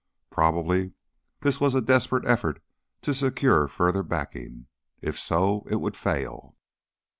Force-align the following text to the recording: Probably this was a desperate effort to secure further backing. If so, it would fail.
Probably 0.31 0.93
this 1.41 1.61
was 1.61 1.75
a 1.75 1.79
desperate 1.81 2.25
effort 2.25 2.59
to 3.03 3.13
secure 3.13 3.67
further 3.67 4.01
backing. 4.01 4.65
If 4.99 5.19
so, 5.19 5.63
it 5.69 5.75
would 5.79 5.95
fail. 5.95 6.55